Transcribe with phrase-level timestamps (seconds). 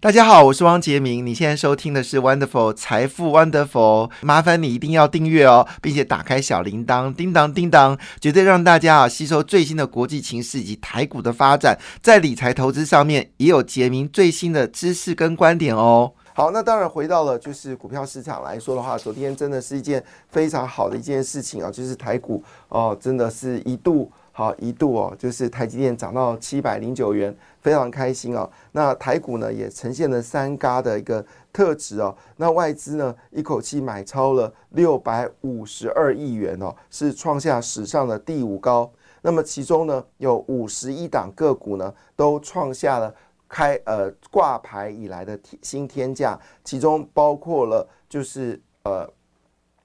[0.00, 1.26] 大家好，我是汪杰明。
[1.26, 16.12] 你现在收听的是 Wonderful 财富 Wonderful，麻烦你一定要订阅哦，并且打开小铃铛，叮当叮当，绝对让大家啊吸收最新的国际情势以及台股的发展，在理财投资上面也有杰明最新的知识跟观点哦。
[16.32, 24.08] 好，那当然回到了就是股票市场来说的话，昨天真的是一件非常好的一件事情啊，就是台股哦，真的是一度。
[24.38, 28.48] 好，一度哦，就是台积电涨到七百零九元，非常开心哦。
[28.70, 32.16] 那台股呢也呈现了三嘎的一个特质哦。
[32.36, 38.88] 那外资呢一口气买超了六百五十二亿元哦，是创下史上的第五高。
[39.22, 43.12] 那么其中呢有五十一档个股呢都创下了
[43.48, 49.04] 开呃挂牌以来的新天价，其中包括了就是呃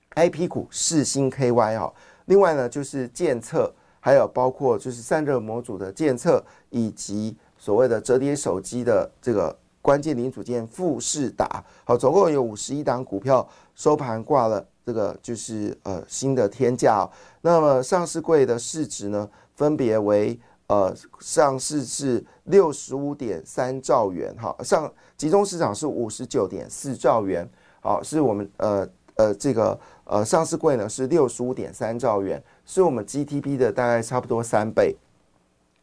[0.10, 1.92] I P 股世星 K Y 哦，
[2.26, 3.74] 另外呢就是建测。
[4.06, 17.10] 还有包括就是散热模组的监测，以及所谓的折叠手机的这个关键零组件富士达，好，总共有五十一档股票收盘挂了这个就是呃新的天价哦。
[17.40, 20.38] 那么上市柜的市值呢，分别为
[20.68, 32.44] 呃上市是六十五点三兆元，哈，上集中市场是五十九点四兆元，好，是我们呃呃这个呃上市柜呢是六十五点三兆元。
[32.66, 34.96] 是我们 GTP 的大概差不多三倍，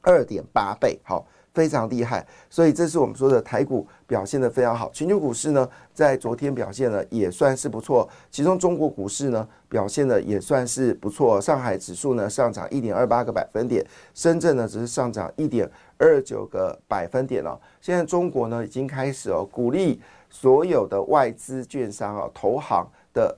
[0.00, 2.26] 二点八倍，好，非常厉害。
[2.48, 4.90] 所以这是我们说的台股表现的非常好。
[4.92, 11.40] 全球股市呢，在昨天表现呢也算是不错，其中中国股市呢表现的也算是不错。
[11.40, 17.60] 上海指数呢上涨一点二八个百分点，深圳呢只是上涨一点二九个百分点哦。
[17.80, 23.36] 现在中国呢已经开始哦鼓励所有的外资券商啊、投行的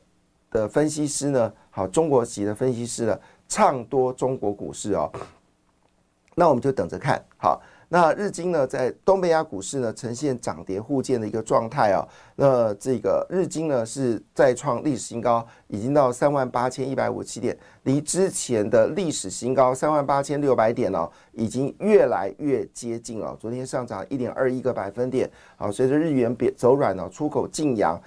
[0.51, 3.19] 的分析师呢，好，中国籍的分析师呢。
[3.53, 5.13] 唱多中国股市哦，
[6.35, 7.61] 那我们就等着看好。
[7.91, 12.01] 那日经呢，在东北亚股市呢，呈现涨跌互见的一个状态啊。
[12.35, 23.37] 那这个日经呢，是再创历史新高，已经到三万八千一百五十七点，离之前的历史新高三万八千六百点哦，已经越来越接近了。
[23.39, 28.01] 昨天上涨一点二一个百分点，好，随着日元贬走软呢，出口晋阳，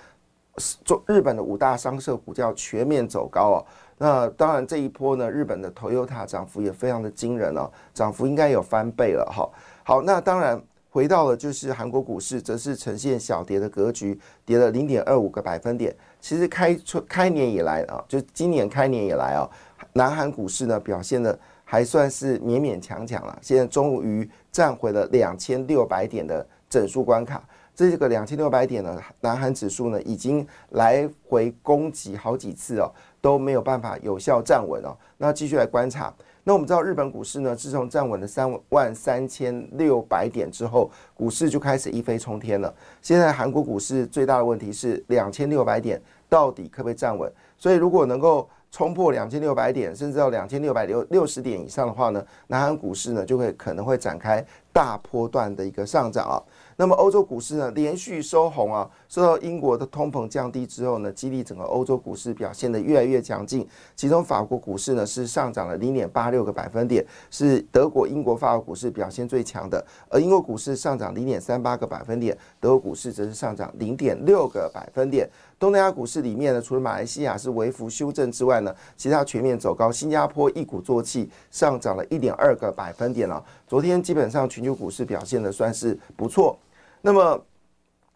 [0.83, 3.65] 中日本的五大商社股价全面走高哦。
[3.97, 9.49] 那当然，这一波呢，日本的 Toyota 涨幅也非常的惊人哦，涨幅应该有翻倍了哈。
[9.83, 15.95] 好，那当然回到了就是韩国股市，则是呈现小跌的格局，跌了零点二五个百分点。
[16.19, 19.49] 其实开春开年以来啊，就今年开年以来啊，
[19.93, 27.41] 南韩股市呢表现的还算是勉勉强强了，现在终于站回了两千六百点的整数关卡。
[27.73, 32.89] 这个两千六百点呢，南韩指数呢已经来回攻击好几次哦。
[33.25, 34.95] 都没有办法有效站稳哦。
[35.17, 36.13] 那继续来观察。
[36.43, 42.71] 那我们知道日本股市呢，自从站稳了三万三千六百点之后，股市就开始一飞冲天了。
[43.01, 45.99] 现在韩国股市最大的问题是两千六百点
[46.29, 47.33] 到底可不可以站稳？
[47.57, 56.35] 所以如果能够冲破两千六百点，甚至到两千六百六六十点以上的话呢，南韩股市呢就会可能会展开大波段的一个上涨啊。
[56.77, 63.65] 那么欧洲股市呢，连续收红啊，受到英国的通膨降低之后呢，激励整个欧洲股市表现的越来越强劲。
[63.95, 69.81] 其中法国股市呢是上涨了零点八六个百分点，是德国、英国、法国股市表现最强的。
[70.09, 75.29] 而英国股市上涨零点三八个百分点，德国股市则是上涨零点六个百分点。
[75.57, 79.89] 东南亚股市里面呢，除了马来西亚是微幅修正之外呢，其他全面走高。
[79.89, 83.41] 新加坡一鼓作气上涨了一点二个百分点了。
[83.65, 86.57] 昨天基本上全球股市表现的算是不错。
[87.01, 87.45] 那么，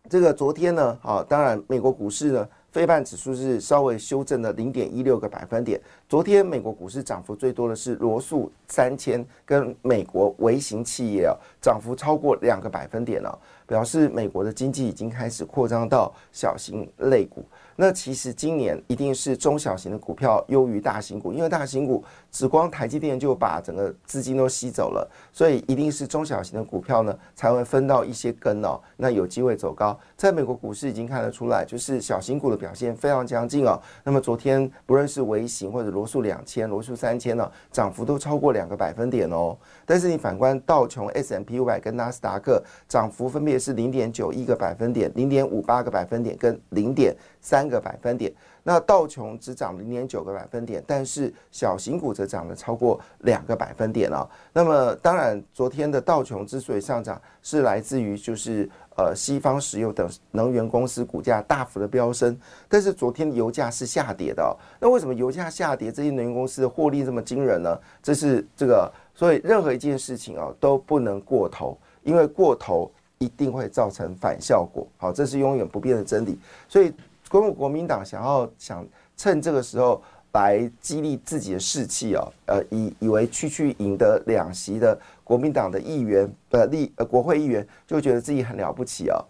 [0.10, 5.80] 这个昨天呢，啊，当然美国股市呢，非半指数是稍微修正了零点一六个百分点。
[6.09, 17.46] 昨天美国股市涨幅最多的是罗素三千跟美国微型企业啊，涨幅超过两个百分点了，表示美国的经济已经开始扩张到小型类股。
[17.76, 29.97] 那其实今年一定是中小型的股票优于大型股，因为大型股只光台积电就把整个资金都吸走了，所以一定是中小型的股票呢才会分到一些根哦，那有机会走高。
[30.17, 33.79] 在美国股市已经看得出来，就是小型股的表现非常强劲哦。
[34.03, 39.55] 那么昨天不论是微型或者罗素两千、罗素三千呢，涨幅都超过两个百分点哦。
[39.85, 47.69] 但是你反观道琼 S M P 五百跟纳斯达克，涨幅分别是零点九一个百分点、零点五八个百分点跟零点三。
[47.69, 48.34] 个百分点。
[48.70, 54.30] 那道琼只涨零点九个百分点，但是小型股则涨了超过两个百分点啊。
[54.54, 64.56] 那么当然，昨天的道琼之所以上涨，是来自于就是呃西方石油等能源公司股价大幅的飙升，但是昨天油价是下跌的。
[64.80, 67.76] 那为什么油价下跌，这些能源公司的获利这么惊人呢？
[68.04, 74.86] 这是这个，所以任何一件事情啊都不能过头，因为过头一定会造成反效果。
[74.98, 76.38] 好，这是永远不变的真理。
[76.68, 76.94] 所以。
[77.29, 78.85] 国国民党想要想
[79.16, 80.02] 趁这个时候
[80.34, 89.23] 来激励自己的士气哦，呃，以以为区区赢得两席的国民党的议员呃立呃国会议员就觉得自己很了不起哦，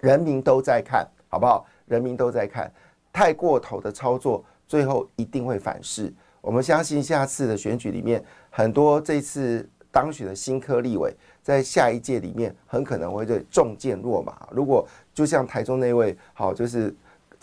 [0.00, 1.66] 人民都在看好不好？
[1.86, 2.72] 人民都在看，
[3.12, 6.12] 太过头的操作，最后一定会反噬。
[6.40, 14.48] 我们相信下次的选举里面，很多这次当选的新科立委，在下一届里面很可能会对中箭落马。
[14.50, 16.94] 如果就像台中那位好，就是。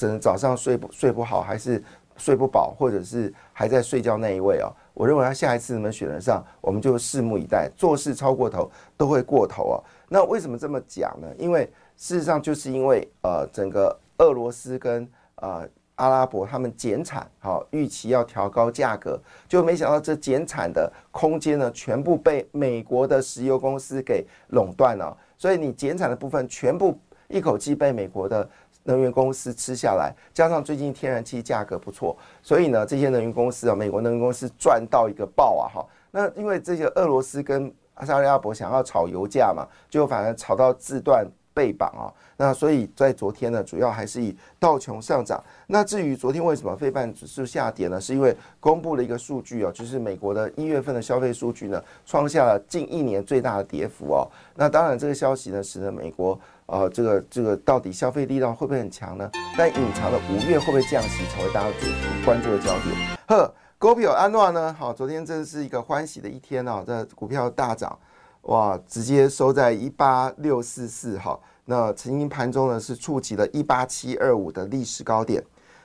[0.04, 1.82] 只能早上睡不睡不好，还是
[2.18, 4.68] 睡不饱，或者是还在睡觉那一位哦。
[4.94, 7.72] 我认为他下一次能不能选得上，我们就拭目以待。
[7.78, 9.80] 做事超过头都会过头啊。
[10.10, 11.28] 那为什么这么讲呢？
[11.38, 15.66] 因为事实上就是因为呃，整个俄罗斯跟呃
[15.96, 19.18] 阿拉伯他们减产，好预期要调高价格，
[19.48, 25.18] 就没想到这减产的空间呢，全部被美国的石油公司给垄断了。
[25.38, 28.50] 所以你减产的部分全部一口气被美国的。
[28.84, 35.64] 能源公司吃下来，加上最近天然气价格不错，所以呢，这些能源公司啊，美国能源公司赚到一个爆啊！
[35.74, 42.12] 哈，那因为这些俄罗斯跟沙特阿拉伯想要炒油价嘛，就反而炒到自断背绑啊。
[42.36, 45.42] 那所以在昨天呢，主要还是以道琼上涨。
[45.68, 48.02] 那至于昨天为什么非半指数下跌呢？
[48.02, 54.28] 是因为公布了一个数据哦，就是美国的一月份的消费数据呢，创下了近一年最大的跌幅哦。
[54.56, 56.38] 那当然，这个消息呢，使得美国。
[56.66, 59.30] 呃，这个这个到底消费力量会不会很强呢？
[59.58, 61.86] 但隐藏的五月会不会降息，成为大家主
[62.26, 63.18] 关注的焦点。
[63.28, 64.74] 呵，股票安诺呢？
[64.80, 67.98] 好，昨天真是一个欢喜的一天哦，这股票大涨，
[68.44, 71.40] 哇，直接收在一八六四四哈。
[71.66, 75.44] 那曾经盘中呢是触及了一八七二五的历史高点。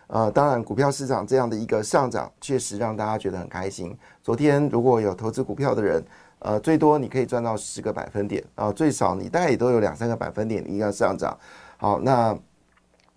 [0.08, 3.94] 呃，当然，股票市场这样的一个上涨，确实让大家觉得很开心。
[4.22, 6.02] 昨天如果有投资股票的人，
[6.40, 11.36] 呃，最多你可以赚到十个百分点啊，最少你大概也都有两三个百分点一个上涨。
[11.76, 12.36] 好，那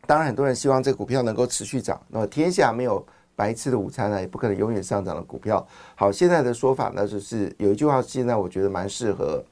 [0.08, 2.02] 当然很多人希望这股票能够持续涨。
[2.08, 5.66] 那么天下没有白吃的午餐呢，也不可能永远上涨的股票。
[5.96, 9.44] 好，现在的说法呢，就是有一句话，现在我觉得蛮适合，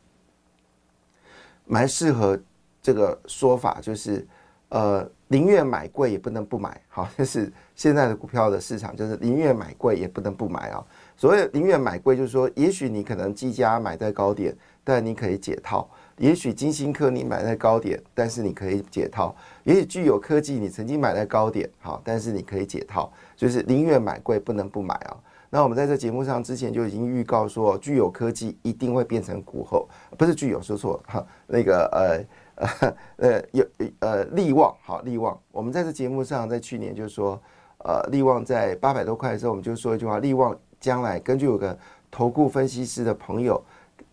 [1.66, 2.40] 蛮适合
[2.82, 4.28] 这个说法，就是
[4.70, 6.82] 呃，宁愿买贵也不能不买。
[6.90, 10.84] 好， 就是现在的股票的市场，就是宁愿买贵也不能不买啊。
[11.16, 15.88] 所谓宁愿买贵，就是说，也许你可能技嘉买在高点，但你可以解套；
[16.18, 19.34] 也许金星科你买在高点，但是你可以解套；
[19.64, 23.12] 也许具有科技你曾经买在高点，好，但是你可以解套。
[23.36, 25.18] 就是宁愿买贵，不能不买啊。
[25.52, 32.24] 那我们在这节目上之前就已经预告说，具有科技一定会变成股后，不是具有说错哈，那个呃
[33.18, 33.66] 呃有
[34.00, 37.42] 呃利旺好利旺，我们在这节目上在去年就是说，
[37.80, 40.58] 呃利旺在八百多块的时候，我们就说一句话，利旺。
[40.80, 41.78] 将来根据有个
[42.10, 43.62] 投顾分析师的朋友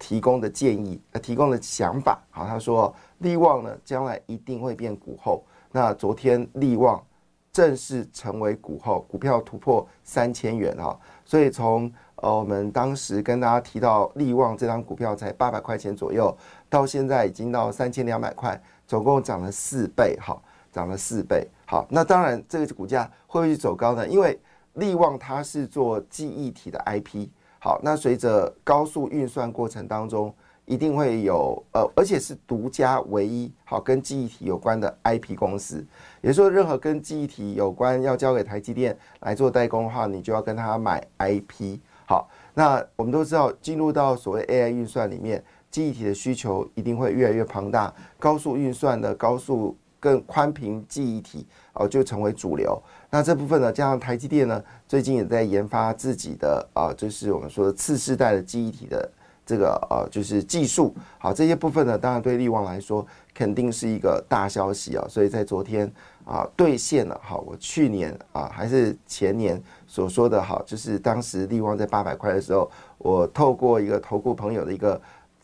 [0.00, 5.44] 提供的建议，呃，提供的想法，好，他说利旺呢将来一定会变股后。
[5.70, 7.00] 那昨天利旺
[7.52, 16.34] 正式成为股后，股票突破三千元啊，所以从呃我们当时跟大家提到利旺这张股票才八百块钱左右，
[16.68, 24.08] 到现在已经到三千两百块，总共涨了四倍，好，涨了四倍，好，那当然这个股价会不会走高呢？
[24.08, 24.38] 因为
[24.74, 35.84] 利旺它是做记忆体的 IP，好，那随着高速运算过程当中，一定会有呃，而且是独家唯一好跟记忆体有关的 IP 公司，
[36.22, 41.78] 也就是说，任何跟记忆体有关要交给台积电来做代工的话，你就要跟他买 IP。
[42.06, 51.44] 好，那我们都知道，进入到所谓 AI 运算里面，记忆体的需求一定会越来越庞大，高速运算的高速更宽频记忆体
[51.74, 52.80] 哦，就成为主流。
[53.10, 59.10] 那这部分呢，加上台积电呢，最近也在研发自己的啊，就是我们说的次世代的记忆体的
[59.44, 60.94] 这个呃，就是技术。
[61.18, 65.04] 好，这些部分呢，当然对利旺来说肯定是一个大消息啊。
[65.08, 65.92] 所以在昨天
[66.26, 75.00] 啊，兑现了哈，我去年啊还是前年所说的哈，就是当时利旺在八百块的时候，我透过一个投顾朋友的一个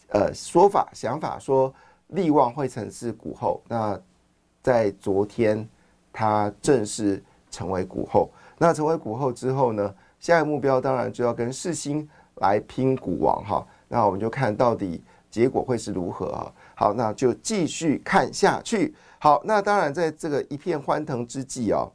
[0.08, 1.72] 呃说法想法，说
[2.08, 3.62] 利旺会成是股后。
[3.66, 3.98] 那
[4.62, 5.66] 在昨天，
[6.12, 7.22] 它正式。
[7.52, 9.94] 成为股后，那成为股后之后呢？
[10.18, 13.66] 下一个目标当然就要跟世新来拼股王哈。
[13.88, 16.52] 那我们就看到底结果会是如何啊？
[16.76, 18.94] 好，那就继续看下去。
[19.18, 21.88] 好，那当然在这个一片欢腾之际啊，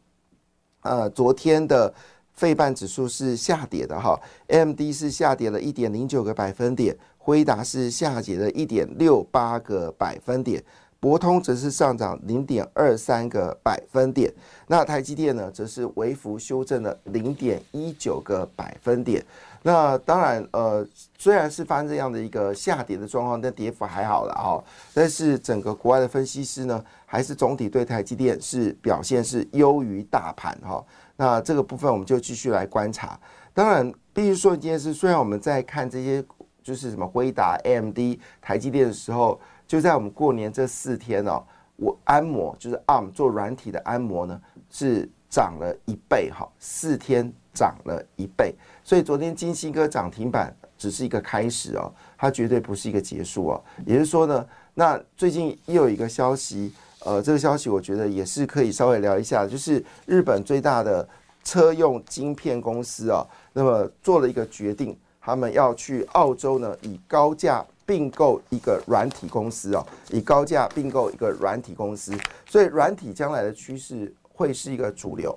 [0.82, 1.94] 呃，昨天的
[2.34, 10.63] 费半指数是下跌的哈，MD 是下跌了一点零九个百分点，辉达是下跌了一点六八个百分点。
[11.00, 14.34] 博通则是上涨零点二三个百分点，
[14.65, 19.24] 那台积电呢，则是微幅修正了零点一九个百分点。
[19.64, 20.88] 那当然，呃，
[21.18, 24.64] 虽然是发生这样的一个下跌的状况，但跌幅还好了哈。
[24.94, 30.84] 但是整个国外的分析师呢，还是总体对台积电是表现是优于大盘哈。
[31.16, 33.20] 那这个部分我们就继续来观察。
[33.54, 36.24] 当然，必须说一件事，虽然我们在看这些
[36.64, 37.98] 就是什么辉达、AMD、
[38.42, 39.40] 台积电的时候。
[39.68, 41.44] 就在我们过年这四天哦，
[41.76, 53.64] 我安摩就是 ARM 做软体的安摩呢，是涨了一倍哈，四天涨了一倍，所以昨天金星哥涨停板只是一个开始哦，它绝对不是一个结束哦。
[53.86, 54.46] 也就是说呢，
[54.76, 56.72] 那最近又有一个消息，
[57.04, 61.08] 呃，这个消息我觉得也是可以稍微聊一下，就是日本最大的
[61.44, 67.66] 车用晶片公司啊，那么做了一个决定，他们要去澳洲呢，以高价。
[67.88, 72.12] 并购一个软体公司哦，以高价并购一个软体公司，
[72.46, 75.34] 所以软体将来的趋势会是一个主流。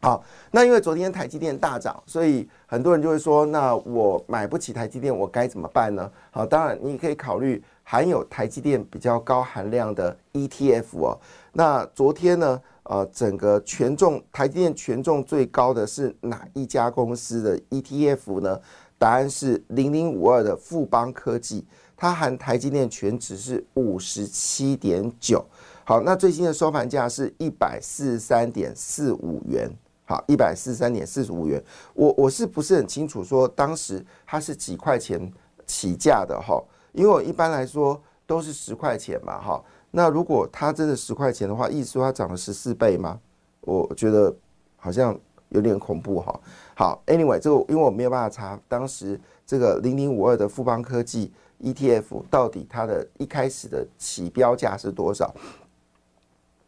[0.00, 6.08] 好，那因为昨天台积电大涨，所以很多人就会说，那我买不起台积电，我该怎么办呢？
[6.30, 11.18] 好，当然你可以考虑含有台积电比较高含量的 ETF 哦。
[11.52, 18.60] 那昨天呢，呃，整个权重台积电权重最高的是哪一家公司的 ETF 呢？
[18.98, 25.44] 答案是零零五二的富邦科技，它含台积电全值是五十七点九。
[25.84, 29.68] 好，那最新的收盘价是一百四十三点四五元。
[30.08, 31.62] 好，一百四十三点四十五元。
[31.92, 35.30] 我我是不是很清楚说当时它是几块钱
[35.66, 36.58] 起价的哈？
[36.92, 39.62] 因为我一般来说都是十块钱嘛哈。
[39.90, 43.20] 那如果它真的十块钱的话，意思说它涨了十四倍吗？
[43.60, 44.34] 我觉得
[44.78, 45.14] 好像。
[45.50, 46.40] 有点恐怖哈，
[46.76, 55.34] 好，Anyway，这个因为我没有办法查当时这个零零五二的富邦科技 ETF 到底它的一开始的起标价是多少。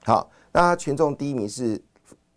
[0.05, 1.79] 好，那权重第一名是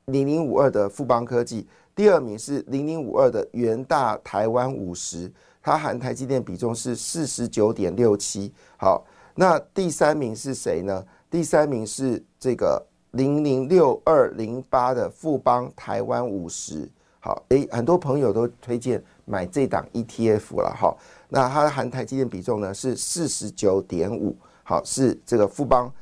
[0.05, 5.31] 零零五二的富邦科技，第二名是零零五二的元大台湾五十，
[5.62, 8.51] 它含台积电比重是四十九点六七。
[8.77, 9.05] 好，
[9.36, 11.05] 那第三名是谁呢？
[11.29, 12.86] 第三名是这个。
[13.13, 20.98] 零零六二零八的富邦台湾五十，好，诶，很多朋友都推荐买这档 ETF 了哈。
[21.29, 25.93] 那它的含台积电比重呢是四十九点五，好，是这个富邦，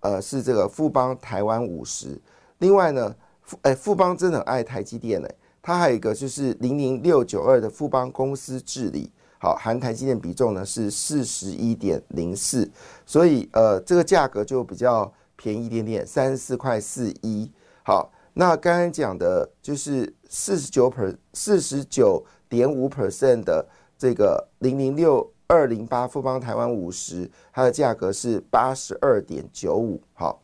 [0.00, 2.20] 呃，是这个富邦台湾五十。
[2.58, 3.16] 另外呢，
[3.48, 5.28] 富诶，富邦真的很爱台积电呢。
[5.62, 12.70] 它还有一个就是零零六九二的富邦公司治理，好，含台积电比重呢是四十一点零四，
[13.06, 15.12] 所以呃，这个价格就比较。
[15.40, 17.48] 便宜一点点，三十四块四一。
[17.84, 23.64] 好，那刚刚讲的就是四十九 per 四十九点五 percent 的
[23.96, 30.02] 这个零零六二零八富邦台湾五十，它的价格是八十二点九五。
[30.12, 30.42] 好，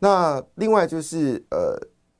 [0.00, 1.74] 那另外就是呃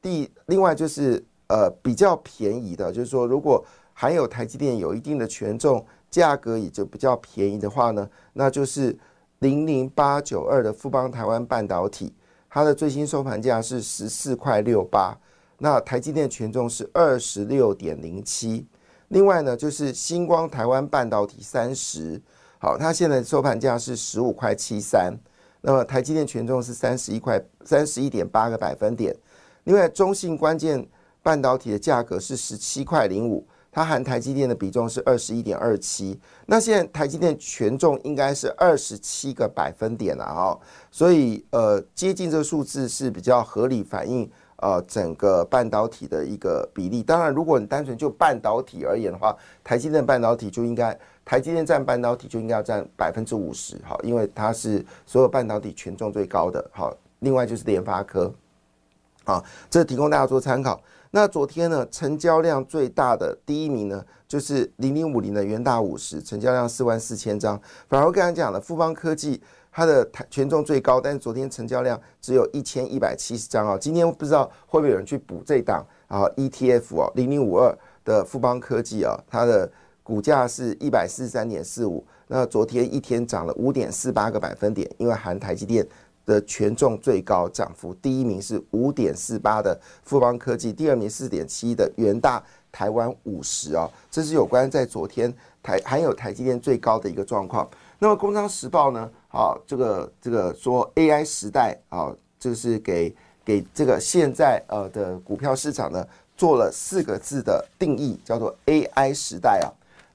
[0.04, 8.96] 第另外就是呃比较便宜的，就是说如果含有台积电有一定的权重，价格也就比较便宜的话呢，那就是。
[9.40, 12.14] 零零八九二的富邦台湾半导体，
[12.48, 15.14] 它的最新收盘价是十四块六八。
[15.58, 18.66] 那台积电权重是二十六点零七。
[19.08, 22.18] 另外呢，就是星光台湾半导体三十，
[22.58, 25.12] 好，它现在收盘价是十五块七三。
[25.60, 29.14] 那么台积电权重是三十一块三十一点八个百分点。
[29.64, 30.86] 另外，中信关键
[31.22, 33.46] 半导体的价格是十七块零五。
[33.76, 36.16] 它含台积电的比重是二十一点二七，
[36.46, 40.56] 那现在台积电权重应该是二十七个百分点了哈，
[40.92, 47.02] 所以呃接近这个数字是比较合理反映呃整个半导体的一个比例。
[47.02, 56.64] 当然，如果你单纯就半导体而言的话，台积电半导体就应该台积电占半导体就应该要占百分之五十哈，因为它是所有半导体权重最高的。
[56.72, 58.32] 好，另外就是联发科，
[59.24, 60.80] 啊，这提供大家做参考。
[61.10, 67.60] 那昨天呢，成交量最大的第一名呢，就是零零五零的元大五十，成交量四万四千张。
[67.88, 69.40] 反而我刚才讲了，富邦科技
[69.70, 73.78] 它的权重最高，但是昨天成交量只有一千一百七十张啊。
[73.80, 79.70] 今天不知道会不会有人去补这档啊 ETF 哦，零零五二的富邦科技啊，它的
[80.02, 85.86] 股价是一百四十三点四五，那昨天一天涨了五点四八个百分点，因为含台积电。
[86.26, 97.68] 的权重最高涨幅，第一名是五点四八的富邦科技，第二名四点七的元大台湾五十啊，这是有关在昨天台含有台积电最高的一个状况。
[97.98, 99.10] 那么《工商时报》呢？
[99.30, 103.14] 啊，这个这个说 AI 时代啊，就是给
[103.44, 109.66] 给这个现在呃的股票市场呢做了四个字的定义，叫做 AI 时代啊。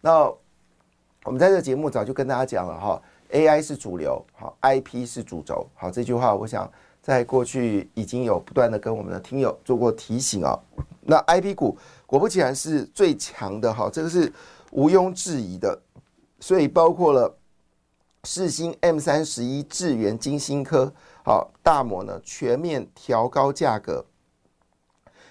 [0.01, 0.31] 那
[1.25, 3.01] 我们在这个节目早就跟大家讲了哈
[3.31, 6.69] ，AI 是主流，好，IP 是主轴，好，这句话我想
[7.01, 10.57] 在过去已经有不断的跟我们的听友做过提醒啊。
[11.01, 14.31] 那 IP 股果不其然是最强的哈，这个是
[14.71, 15.81] 毋庸置疑的，
[16.39, 17.37] 所以包括了
[18.23, 20.93] 世星 M 三十一、智源、金星科，
[21.23, 24.05] 好，大摩呢全面调高价格，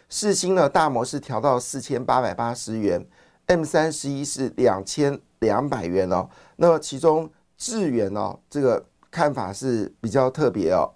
[0.09, 3.07] 世星呢大摩是调到四千八百八十元
[3.47, 5.21] ，M 三十一是两千。
[5.41, 10.89] 两百元哦，那么其中智元哦，这个看法是比较特别哦。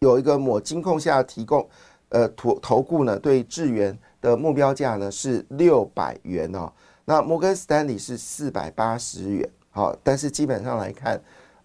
[0.00, 1.66] 有一个抹金控下提供，
[2.10, 6.70] 呃，投投顾呢对智元的目标价呢是六百元哦。
[7.06, 11.20] 那摩根斯丹利是四百八十元，好，但是基本上来看，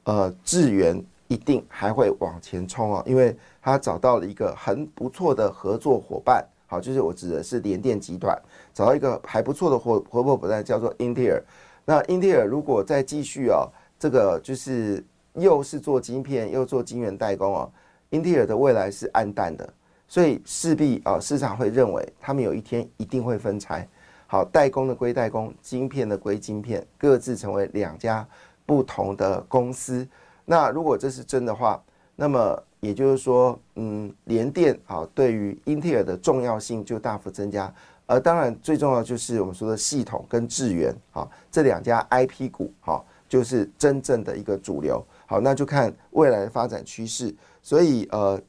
[0.06, 8.38] 呃，智元一定还会往前冲哦，因为他找到了一个很不错的合作伙伴，好，就是我指的是联电集团，
[8.74, 11.44] 找到一个还不错的合合作伙伴叫做英特尔。
[11.86, 13.68] 那英特尔如果再继续啊，
[14.00, 15.04] 这个就是
[15.34, 17.72] 又是做晶片又做晶圆代工哦，
[18.10, 19.72] 英特尔的未来是暗淡的，
[20.08, 23.88] 所以势必啊市场会认为他们有一天一定会分拆，
[24.26, 28.26] 好代工的归代工，晶片的归晶片，各自成为两家
[28.66, 30.08] 不同的公司。
[30.46, 31.84] 那如果这是真的话，
[32.16, 37.72] 那么也就是说，嗯，联电啊对于英特尔的重要性就大幅增加。
[38.08, 47.34] 而当然，最重要就是我们说的系统跟智源，好，这两家 IP 股，好，就是真正的一个主流，好，那就看未来的发展趋势。
[47.62, 48.42] 所以，呃，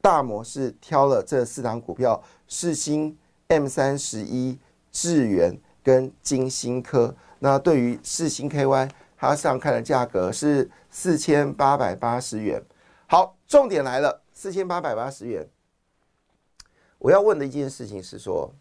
[0.00, 4.56] 大摩是挑了这四档股票：世星、M 三十一、
[4.92, 7.14] 智源跟金星科。
[7.40, 12.62] 那对于世星 KY，它上看的价格是四千八百八十元。
[13.08, 15.48] 好，重点来了，四千八百八十元。
[16.98, 18.54] 我要问的一件事情是说。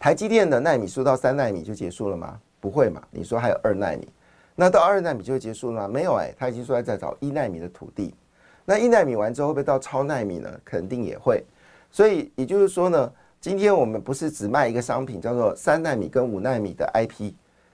[0.00, 2.40] 台积电的纳米数到三纳米就结束了吗？
[2.60, 3.02] 不会嘛？
[3.10, 4.08] 你说还有二纳米，
[4.54, 5.88] 那到二纳米就结束了吗？
[5.88, 8.14] 没有哎，他已经说在找一纳米的土地。
[8.64, 10.48] 那一纳米完之后会不会到超纳米呢？
[10.64, 11.42] 肯定也会。
[11.90, 17.32] 所以也就是说呢，今天我们不是只卖一个商品叫做三纳米跟五纳米的 IP，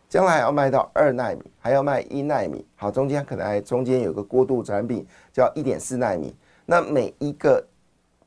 [0.09, 2.65] 将来还要卖到二纳米，还要卖一纳米。
[2.77, 6.35] 好，中间可能还中间有个过渡产品叫一点四纳米。
[6.65, 7.63] 那每一个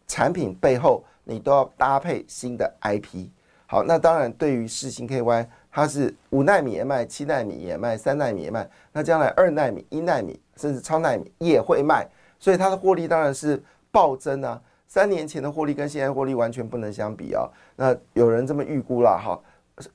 [0.08, 1.04] 产品背后。
[1.30, 3.28] 你都要搭配新的 IP，
[3.70, 12.08] 好，那当然对于四星 KY，它是五纳米也卖，七纳米也卖，三纳米也卖，那将来二纳米、一纳米甚至超纳米也会卖，
[12.40, 14.60] 所以它的获利当然是暴增啊！
[14.88, 17.46] 三年前的获利跟现在获利完全不能相比啊！
[17.76, 19.38] 那有人这么预估了哈，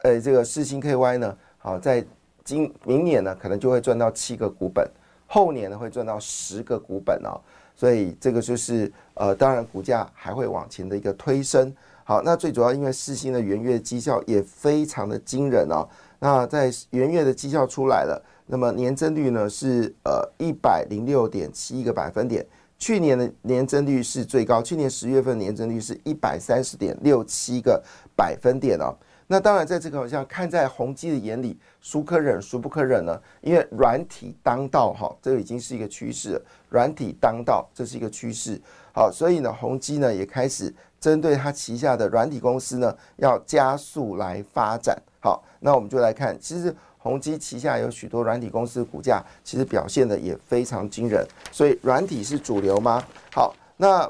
[0.02, 2.04] 呃，这个世星 KY 呢，好，在
[2.44, 4.87] 今明年呢可能就会赚到七个股本，
[5.26, 7.40] 后年呢会赚到十个股本哦。
[7.74, 11.74] 所以这个就是呃，当然股价还会往前的一个推升。
[12.04, 15.88] 好，那最主要因为四星的元月绩效也非常的惊人哦。
[16.18, 22.46] 那在元月的绩效出来了，那么年增率呢是呃一百零六点七个百分点，
[22.78, 27.82] 去年的年增率是最高，去年十月份年增率是一百三十点六七个
[28.16, 28.94] 百分点哦。
[29.28, 33.18] 那当然，在这个好像看在宏基的眼里，孰可忍孰不可忍呢？
[33.40, 36.38] 因为软体当道，哈，这个已经是一个趋势。
[36.68, 38.60] 软体当道，这是一个趋势。
[38.94, 44.96] 好，所以呢，宏基呢也开始针对它旗下的软体公司呢，要加速来发展。
[45.20, 51.26] 好，那我们就来看，其实宏基旗下有许多软体公司股价，其实表现的也非常惊人。
[51.50, 53.02] 所以，软体是主流吗？
[53.33, 54.09] 好，那。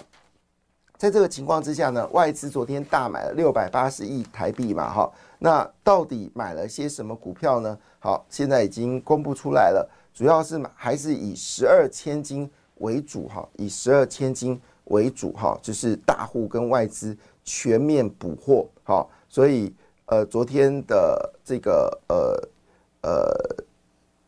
[0.98, 7.76] 在这个情况之下呢，外资昨天大买了六百八十亿台币嘛，哈，那到底买了些什么股票呢？
[7.98, 19.74] 好，现在已经公布出来了，主要是买还是以十二千金为主，哈，以十二千金为主，哈，就是大户跟外资全面补货，好，所以
[20.06, 22.48] 呃，昨天的这个呃
[23.02, 23.64] 呃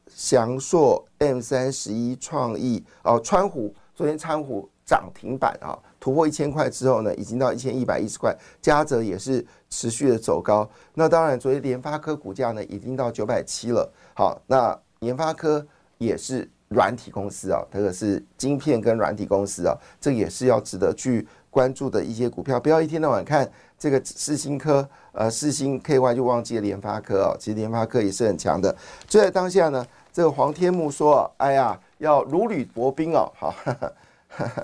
[0.09, 5.79] 祥硕 M 三十一创意哦，川湖昨天川湖涨停板啊。
[6.01, 10.69] 突破一千块之后呢，已经到一千一百一十块，嘉泽也是持续的走高。
[10.93, 13.91] 那当然，昨天联发科股价呢已经到九百七了。
[14.15, 22.59] 好，那联发科也是软体公司啊，这个是晶片跟软体公司啊，这也是要值得去关注的一些股票。
[22.59, 23.49] 不要一天到晚看
[23.79, 27.37] 这个四星科，呃，四星 KY 就忘记了联发科哦。
[27.39, 28.75] 其实联发科也是很强的。
[29.07, 33.93] 就在当下呢，这个黄天木说：“哎呀，要如履薄冰哦。”好，哈哈
[34.29, 34.59] 哈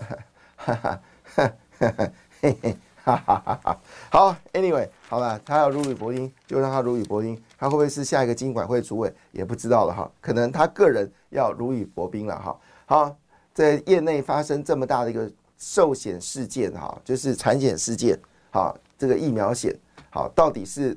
[0.56, 1.00] 哈哈。
[1.80, 2.10] 哈哈
[2.42, 7.40] 嘿嘿，哈哈哈哈好，Anyway，好了，他要如履薄冰，就让他如履薄冰。
[7.58, 10.10] 他会不会是下一个金管会主委，也不知道了哈。
[10.20, 12.60] 可能他个人要如履薄冰了哈。
[12.86, 13.16] 好，
[13.54, 18.18] 在业内发生这么大的一个寿险事件哈，就是产险事件，
[18.50, 19.74] 好，这个疫苗险，
[20.10, 20.96] 好，到底是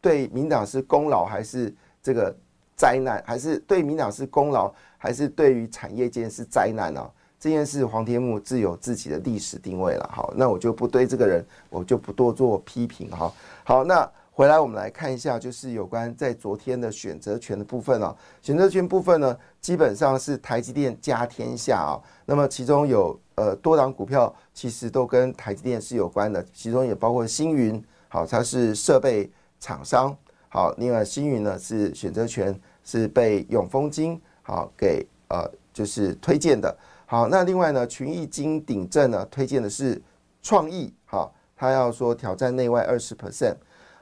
[0.00, 2.34] 对民党是功劳还是这个
[2.76, 7.10] 灾难，还是对民党是功劳，还是对于产业界是灾难呢？
[7.44, 13.30] 这件事黄天木自有自己的历史定位了，好，那我就不对这个人，我就不多做批评哈。
[13.64, 18.16] 好，那回来我们来看一下，就是有关在昨天的选择权的部分哦。
[18.40, 22.00] 选择权部分呢，基本上是台积电加天下啊。
[22.24, 29.30] 那么其中有呃多档股票，其实都跟台积电是有关的，其中也包括星云，好，它是设备
[29.60, 30.16] 厂商，
[30.48, 36.74] 好，另外星云呢是选择权是被永丰金好给呃就是推荐的。
[37.14, 40.02] 好，那另外呢，群益金鼎正呢推荐的是
[40.42, 43.54] 创意，好，他要说挑战内外二十 percent。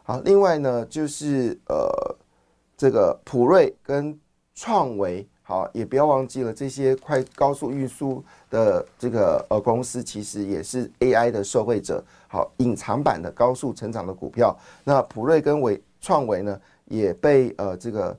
[0.03, 2.16] 好，另外呢就是呃
[2.75, 4.18] 这个普瑞跟
[4.55, 14.59] 创维，好，也不要忘记了这些快高速运输的这个呃公司，其实也是 AI 的受惠者，好，隐藏版的高速成长的股票。
[14.85, 18.18] 那普瑞跟维创维呢，也被呃这个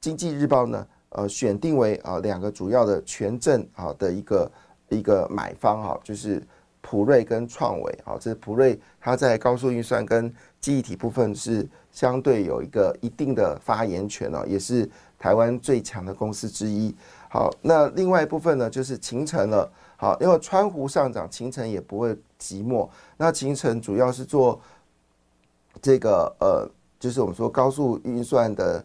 [0.00, 0.84] 经济日报呢。
[1.16, 4.52] 呃，选定为啊两个主要的权证啊的一个
[4.90, 6.42] 一个买方哈，就是
[6.82, 16.94] 普瑞跟创维啊，这是普瑞它在高速运算跟记忆体部分是相对有一个一定的发言权哦，也是台湾最强的公司之一。
[17.30, 19.72] 好，那另外一部分呢，就是秦城了。
[19.96, 22.86] 好，因为川湖上涨，秦城也不会寂寞。
[23.16, 24.60] 那秦城主要是做
[25.80, 28.84] 这个呃，就是我们说高速运算的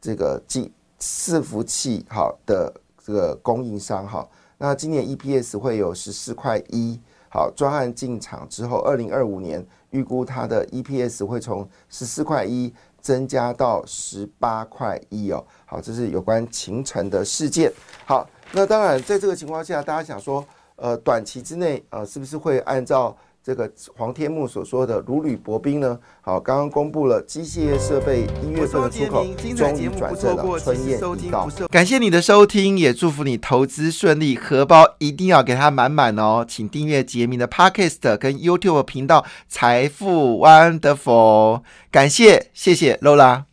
[0.00, 0.72] 这个记。
[1.00, 2.72] 伺服器好的
[3.04, 17.72] 这个供应商哈，那今年 EPS 会有十四块一，好专案进场之后，二零二五年预估它的 EPS 会从十四块一增加到十八块一哦，好，这是有关秦城的事件。
[18.04, 20.44] 好，那当然在这个情况下，大家想说，
[20.76, 23.16] 呃，短期之内呃，是不是会按照？
[23.42, 25.98] 这个黄天木所说的如履薄冰呢？
[26.20, 29.24] 好，刚刚公布了机械设备一月份的出口
[29.56, 31.48] 终于转正了，春燕已到。
[31.68, 36.44] 感谢你的收听，也祝福你投资顺利，荷包一定要给它满满哦！
[36.46, 43.49] 请订阅杰明的 Podcast 跟 YouTube 频道财富 Wonderful，感谢谢谢 Lola。